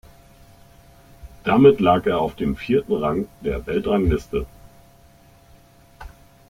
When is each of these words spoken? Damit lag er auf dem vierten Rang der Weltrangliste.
Damit 1.43 1.79
lag 1.79 2.07
er 2.07 2.17
auf 2.19 2.35
dem 2.35 2.55
vierten 2.55 2.93
Rang 2.95 3.27
der 3.45 3.67
Weltrangliste. 3.67 4.47